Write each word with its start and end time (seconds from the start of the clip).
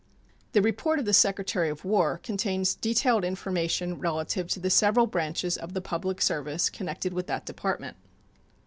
The 0.53 0.63
report 0.63 0.97
of 0.97 1.05
the 1.05 1.13
Secretary 1.13 1.69
of 1.69 1.85
War 1.85 2.19
contains 2.23 2.73
detailed 2.73 3.23
information 3.23 3.99
relative 3.99 4.47
to 4.47 4.59
the 4.59 4.71
several 4.71 5.05
branches 5.05 5.57
of 5.57 5.75
the 5.75 5.79
public 5.81 6.23
service 6.23 6.71
connected 6.71 7.13
with 7.13 7.27
that 7.27 7.45
Department. 7.45 7.97